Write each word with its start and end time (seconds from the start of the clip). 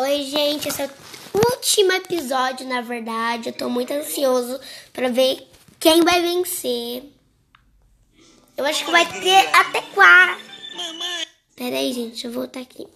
Oi, 0.00 0.22
gente, 0.22 0.68
esse 0.68 0.80
é 0.80 0.88
o 1.34 1.54
último 1.56 1.90
episódio, 1.90 2.64
na 2.68 2.80
verdade. 2.80 3.48
Eu 3.48 3.52
tô 3.52 3.68
muito 3.68 3.92
ansioso 3.92 4.60
pra 4.92 5.08
ver 5.08 5.44
quem 5.80 6.04
vai 6.04 6.22
vencer. 6.22 7.02
Eu 8.56 8.64
acho 8.64 8.84
que 8.84 8.92
vai 8.92 9.04
ter 9.04 9.48
até 9.52 9.82
quatro. 9.82 10.44
Peraí, 11.56 11.92
gente, 11.92 12.10
deixa 12.10 12.28
eu 12.28 12.32
voltar 12.32 12.60
aqui. 12.60 12.86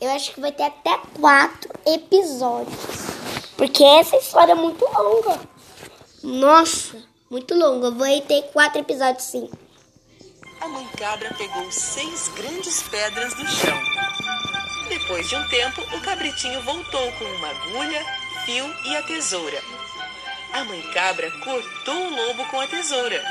Eu 0.00 0.10
acho 0.10 0.34
que 0.34 0.40
vai 0.40 0.50
ter 0.50 0.64
até 0.64 0.98
quatro 1.20 1.70
episódios. 1.86 2.76
Porque 3.56 3.84
essa 3.84 4.16
história 4.16 4.50
é 4.50 4.56
muito 4.56 4.84
longa. 4.84 5.40
Nossa, 6.24 7.00
muito 7.30 7.54
longa. 7.54 7.92
Vai 7.92 8.20
ter 8.22 8.42
quatro 8.50 8.80
episódios, 8.80 9.22
sim. 9.22 9.48
A 10.60 10.66
mãe 10.66 10.88
cabra 10.98 11.32
pegou 11.34 11.70
seis 11.70 12.26
grandes 12.34 12.82
pedras 12.82 13.32
do 13.34 13.46
chão. 13.46 14.57
Depois 14.88 15.28
de 15.28 15.36
um 15.36 15.48
tempo, 15.48 15.82
o 15.94 16.00
cabritinho 16.00 16.62
voltou 16.62 17.12
com 17.12 17.24
uma 17.24 17.50
agulha, 17.50 18.04
fio 18.44 18.74
e 18.84 18.96
a 18.96 19.02
tesoura. 19.02 19.62
A 20.52 20.64
mãe 20.64 20.80
cabra 20.94 21.30
cortou 21.42 22.06
o 22.06 22.10
lobo 22.10 22.44
com 22.46 22.58
a 22.60 22.66
tesoura. 22.66 23.22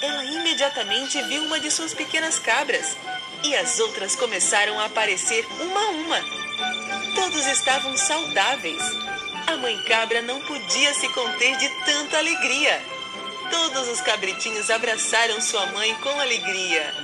Ela 0.00 0.24
imediatamente 0.24 1.20
viu 1.22 1.44
uma 1.44 1.60
de 1.60 1.70
suas 1.70 1.92
pequenas 1.92 2.38
cabras 2.38 2.96
e 3.42 3.54
as 3.56 3.78
outras 3.80 4.16
começaram 4.16 4.78
a 4.80 4.86
aparecer 4.86 5.46
uma 5.60 5.80
a 5.80 5.88
uma. 5.90 6.20
Todos 7.14 7.46
estavam 7.46 7.96
saudáveis. 7.96 8.82
A 9.46 9.56
mãe 9.56 9.76
cabra 9.82 10.22
não 10.22 10.40
podia 10.40 10.94
se 10.94 11.08
conter 11.10 11.56
de 11.56 11.68
tanta 11.84 12.18
alegria. 12.18 12.82
Todos 13.50 13.88
os 13.88 14.00
cabritinhos 14.00 14.70
abraçaram 14.70 15.40
sua 15.40 15.66
mãe 15.66 15.94
com 15.96 16.20
alegria. 16.20 16.94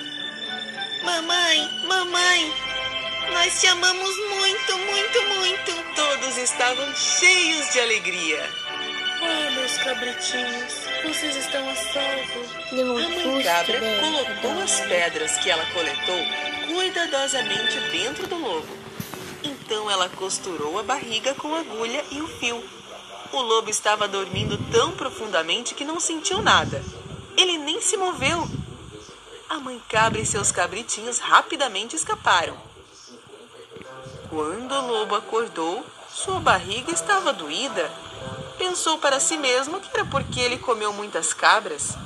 Mamãe, 1.03 1.69
mamãe, 1.87 2.53
nós 3.33 3.61
te 3.61 3.67
amamos 3.67 4.17
muito, 4.17 4.79
muito, 4.79 5.23
muito. 5.29 5.95
Todos 5.95 6.37
estavam 6.39 6.95
cheios 6.95 7.73
de 7.73 7.81
alegria. 7.81 8.51
Oh, 9.21 9.51
meus 9.53 9.77
cabritinhos, 9.79 10.73
vocês 11.05 11.37
estão 11.37 11.69
a 11.69 11.75
salvo. 11.75 12.41
A 12.73 12.85
mãe 12.85 13.43
cabra 13.43 13.81
colocou 14.01 14.63
as 14.63 14.81
pedras 14.81 15.39
que 15.39 15.51
ela 15.51 15.65
coletou 15.67 16.19
cuidadosamente 16.67 17.81
dentro 17.91 18.27
do 18.27 18.37
lobo. 18.37 18.77
Então 19.43 19.91
ela 19.91 20.09
costurou 20.11 20.79
a 20.79 20.83
barriga 20.83 21.35
com 21.35 21.55
a 21.55 21.61
agulha 21.61 22.05
e 22.11 22.21
o 22.21 22.27
fio. 22.27 22.63
O 23.33 23.41
lobo 23.41 23.71
estava 23.71 24.07
dormindo 24.07 24.59
tão 24.71 24.93
profundamente 24.93 25.75
que 25.75 25.85
não 25.85 25.99
sentiu 25.99 26.43
nada. 26.43 26.85
Ele 27.37 27.59
nem 27.59 27.81
se 27.81 27.97
moveu. 27.97 28.47
A 29.49 29.59
mãe 29.59 29.81
cabra 29.89 30.21
e 30.21 30.27
seus 30.27 30.53
cabritinhos 30.53 31.19
rapidamente 31.19 31.97
escaparam. 31.97 32.74
Quando 34.29 34.73
o 34.75 34.87
lobo 34.87 35.15
acordou, 35.15 35.85
sua 36.09 36.41
barriga 36.41 36.93
estava 36.93 37.33
doída. 37.33 37.91
Pensou 38.59 38.99
para 38.99 39.21
si 39.21 39.37
mesmo 39.37 39.81
que 39.81 39.89
era 39.93 40.05
porque 40.07 40.41
ele 40.41 40.59
comeu 40.59 40.93
muitas 40.93 41.33
cabras. 41.33 41.97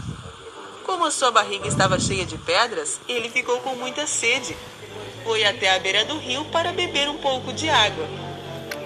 Como 0.85 1.05
a 1.05 1.11
sua 1.11 1.31
barriga 1.31 1.69
estava 1.69 1.99
cheia 1.99 2.25
de 2.25 2.39
pedras, 2.39 3.01
ele 3.09 3.29
ficou 3.29 3.61
com 3.61 3.75
muita 3.75 4.07
sede. 4.07 4.57
Foi 5.23 5.45
até 5.45 5.75
a 5.75 5.79
beira 5.79 6.05
do 6.05 6.19
rio 6.19 6.45
para 6.47 6.73
beber 6.73 7.09
um 7.09 7.19
pouco 7.19 7.53
de 7.53 7.69
água. 7.69 8.07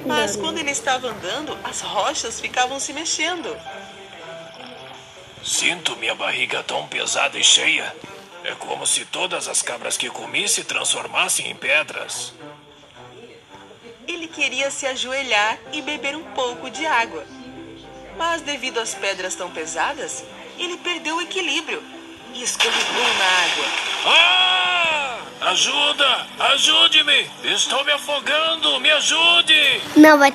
Mas 0.05 0.35
quando 0.35 0.59
ele 0.59 0.71
estava 0.71 1.09
andando, 1.09 1.57
as 1.63 1.81
rochas 1.81 2.41
ficavam 2.41 2.81
se 2.81 2.93
mexendo. 2.93 3.57
Sinto 5.45 5.97
minha 5.97 6.15
barriga 6.15 6.63
tão 6.63 6.87
pesada 6.89 7.39
e 7.39 7.45
cheia. 7.45 7.95
É 8.45 8.55
como 8.57 8.85
se 8.87 9.05
todas 9.05 9.47
as 9.47 9.63
cabras 9.63 9.97
que 9.97 10.11
comi 10.11 10.49
se 10.49 10.65
transformassem 10.65 11.49
em 11.49 11.55
pedras. 11.55 12.33
Queria 14.33 14.71
se 14.71 14.87
ajoelhar 14.87 15.59
e 15.73 15.83
beber 15.83 16.17
um 16.17 16.25
pouco 16.33 16.71
de 16.71 16.87
água. 16.87 17.25
Mas 18.17 18.41
devido 18.41 18.79
às 18.79 18.95
pedras 18.95 19.35
tão 19.35 19.51
pesadas, 19.51 20.25
ele 20.59 20.77
perdeu 20.79 21.17
o 21.17 21.21
equilíbrio 21.21 21.83
e 22.35 22.43
escorregou 22.43 23.15
na 23.19 23.25
água. 23.25 23.65
Ah! 24.07 25.19
Ajuda! 25.51 26.27
Ajude-me! 26.39 27.31
Estou 27.45 27.85
me 27.85 27.93
afogando! 27.93 28.81
Me 28.81 28.91
ajude! 28.91 29.83
Não 29.97 30.19
vai. 30.19 30.33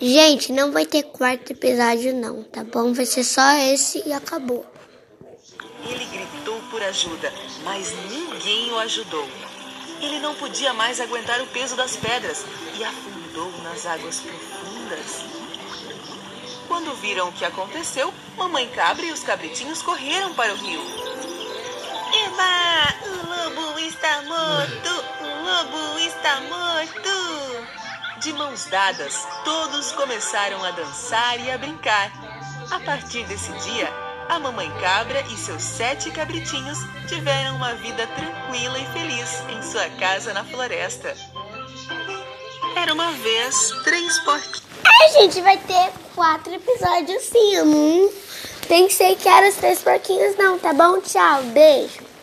Gente, 0.00 0.52
não 0.52 0.72
vai 0.72 0.84
ter 0.84 1.04
quarto 1.04 1.52
episódio, 1.52 2.14
não, 2.14 2.42
tá 2.42 2.64
bom? 2.64 2.92
Vai 2.92 3.06
ser 3.06 3.24
só 3.24 3.56
esse 3.58 4.02
e 4.06 4.12
acabou. 4.12 4.66
Ele 5.88 6.04
gritou 6.06 6.60
por 6.70 6.82
ajuda, 6.82 7.32
mas 7.62 7.94
ninguém 8.10 8.72
o 8.72 8.78
ajudou. 8.78 9.28
Ele 10.00 10.18
não 10.18 10.34
podia 10.34 10.72
mais 10.72 11.00
aguentar 11.00 11.40
o 11.40 11.46
peso 11.46 11.76
das 11.76 11.96
pedras 11.96 12.44
e 12.74 12.84
afundou 12.84 13.50
nas 13.62 13.86
águas 13.86 14.20
profundas. 14.20 15.24
Quando 16.68 16.94
viram 16.96 17.28
o 17.28 17.32
que 17.32 17.44
aconteceu, 17.44 18.12
Mamãe 18.36 18.68
Cabra 18.68 19.06
e 19.06 19.12
os 19.12 19.22
cabritinhos 19.22 19.82
correram 19.82 20.34
para 20.34 20.52
o 20.52 20.56
rio. 20.56 20.80
Eba! 22.24 22.94
O 23.06 23.26
lobo 23.26 23.78
está 23.78 24.22
morto! 24.22 25.04
O 25.20 25.44
lobo 25.44 25.98
está 25.98 26.40
morto! 26.42 28.20
De 28.20 28.32
mãos 28.32 28.66
dadas, 28.66 29.26
todos 29.44 29.92
começaram 29.92 30.62
a 30.64 30.70
dançar 30.72 31.38
e 31.40 31.50
a 31.50 31.58
brincar. 31.58 32.10
A 32.70 32.80
partir 32.80 33.24
desse 33.24 33.52
dia, 33.52 34.05
a 34.28 34.38
mamãe 34.38 34.70
cabra 34.80 35.20
e 35.32 35.36
seus 35.36 35.62
sete 35.62 36.10
cabritinhos 36.10 36.78
tiveram 37.08 37.56
uma 37.56 37.74
vida 37.74 38.06
tranquila 38.06 38.78
e 38.78 38.86
feliz 38.86 39.42
em 39.48 39.62
sua 39.62 39.88
casa 39.98 40.32
na 40.32 40.44
floresta. 40.44 41.14
Era 42.76 42.92
uma 42.92 43.12
vez 43.12 43.72
três 43.84 44.18
porquinhos. 44.20 44.62
A 44.84 45.08
gente 45.20 45.40
vai 45.40 45.56
ter 45.58 45.92
quatro 46.14 46.52
episódios 46.52 47.22
sim. 47.22 47.56
Não 47.64 48.10
pensei 48.68 49.14
que 49.16 49.28
eram 49.28 49.48
os 49.48 49.54
três 49.54 49.80
porquinhos, 49.80 50.36
não, 50.36 50.58
tá 50.58 50.72
bom? 50.72 51.00
Tchau, 51.00 51.42
beijo. 51.44 52.15